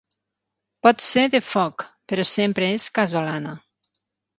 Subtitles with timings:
[0.87, 3.59] Pot ser de foc, però sempre és casolana.